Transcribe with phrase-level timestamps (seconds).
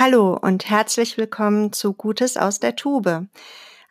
[0.00, 3.26] Hallo und herzlich willkommen zu Gutes aus der Tube.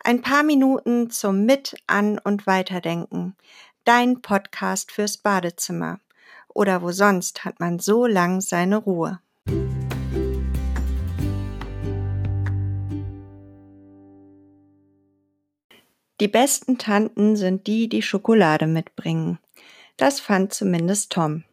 [0.02, 3.36] Ein paar Minuten zum Mit-, An- und Weiterdenken.
[3.84, 6.00] Dein Podcast fürs Badezimmer.
[6.48, 9.20] Oder wo sonst hat man so lang seine Ruhe.
[16.20, 19.38] Die besten Tanten sind die, die Schokolade mitbringen.
[19.98, 21.44] Das fand zumindest Tom.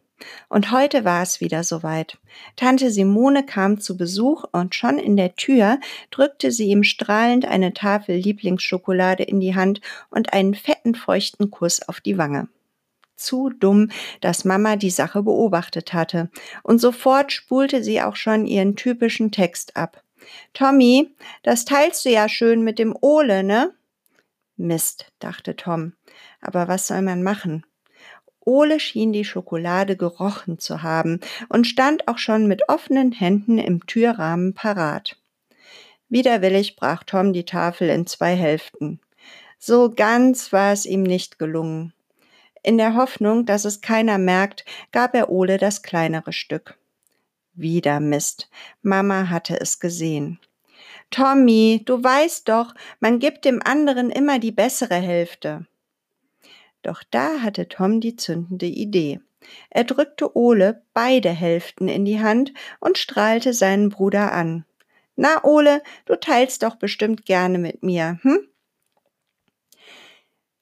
[0.48, 2.18] Und heute war es wieder soweit.
[2.56, 5.78] Tante Simone kam zu Besuch und schon in der Tür
[6.10, 11.86] drückte sie ihm strahlend eine Tafel Lieblingsschokolade in die Hand und einen fetten feuchten Kuss
[11.86, 12.48] auf die Wange.
[13.16, 13.90] Zu dumm,
[14.20, 16.30] dass Mama die Sache beobachtet hatte,
[16.62, 20.02] und sofort spulte sie auch schon ihren typischen Text ab.
[20.52, 23.74] Tommy, das teilst du ja schön mit dem Ole, ne?
[24.56, 25.92] Mist, dachte Tom.
[26.40, 27.64] Aber was soll man machen?
[28.46, 33.84] Ole schien die Schokolade gerochen zu haben und stand auch schon mit offenen Händen im
[33.86, 35.18] Türrahmen parat.
[36.08, 39.00] Widerwillig brach Tom die Tafel in zwei Hälften.
[39.58, 41.92] So ganz war es ihm nicht gelungen.
[42.62, 46.78] In der Hoffnung, dass es keiner merkt, gab er Ole das kleinere Stück.
[47.54, 48.48] Wieder Mist.
[48.82, 50.38] Mama hatte es gesehen.
[51.10, 55.66] Tommy, du weißt doch, man gibt dem anderen immer die bessere Hälfte.
[56.86, 59.18] Doch da hatte Tom die zündende Idee.
[59.70, 64.64] Er drückte Ole beide Hälften in die Hand und strahlte seinen Bruder an.
[65.16, 68.38] Na, Ole, du teilst doch bestimmt gerne mit mir, hm?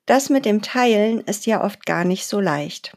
[0.06, 2.96] Das mit dem Teilen ist ja oft gar nicht so leicht.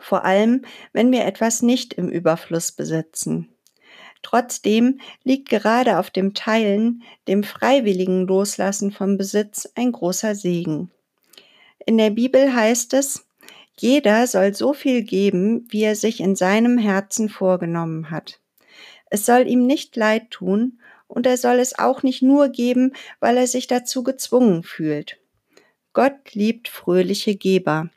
[0.00, 3.54] Vor allem, wenn wir etwas nicht im Überfluss besitzen.
[4.22, 10.90] Trotzdem liegt gerade auf dem Teilen, dem freiwilligen Loslassen vom Besitz ein großer Segen.
[11.86, 13.26] In der Bibel heißt es,
[13.78, 18.40] jeder soll so viel geben, wie er sich in seinem Herzen vorgenommen hat.
[19.08, 23.36] Es soll ihm nicht leid tun, und er soll es auch nicht nur geben, weil
[23.36, 25.18] er sich dazu gezwungen fühlt.
[25.92, 27.88] Gott liebt fröhliche Geber.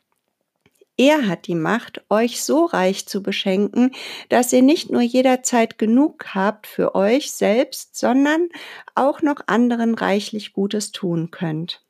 [0.96, 3.96] Er hat die Macht, euch so reich zu beschenken,
[4.28, 8.50] dass ihr nicht nur jederzeit genug habt für euch selbst, sondern
[8.94, 11.82] auch noch anderen reichlich Gutes tun könnt.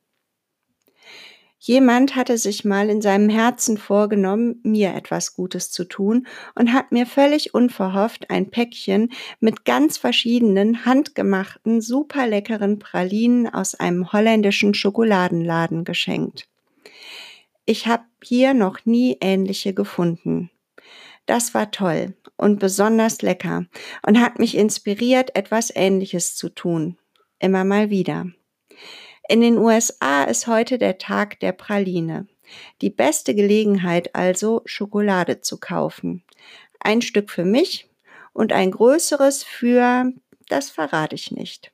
[1.62, 6.26] Jemand hatte sich mal in seinem Herzen vorgenommen, mir etwas Gutes zu tun
[6.56, 9.12] und hat mir völlig unverhofft ein Päckchen
[9.42, 16.48] mit ganz verschiedenen handgemachten, super leckeren Pralinen aus einem holländischen Schokoladenladen geschenkt.
[17.66, 20.50] Ich habe hier noch nie ähnliche gefunden.
[21.26, 23.66] Das war toll und besonders lecker
[24.08, 26.98] und hat mich inspiriert, etwas Ähnliches zu tun.
[27.38, 28.28] Immer mal wieder.
[29.30, 32.26] In den USA ist heute der Tag der Praline.
[32.82, 36.24] Die beste Gelegenheit also, Schokolade zu kaufen.
[36.80, 37.88] Ein Stück für mich
[38.34, 40.12] und ein größeres für,
[40.48, 41.72] das verrate ich nicht.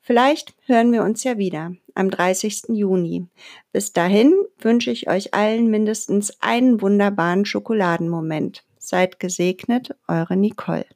[0.00, 2.70] Vielleicht hören wir uns ja wieder am 30.
[2.70, 3.26] Juni.
[3.70, 8.64] Bis dahin wünsche ich euch allen mindestens einen wunderbaren Schokoladenmoment.
[8.80, 10.86] Seid gesegnet, eure Nicole.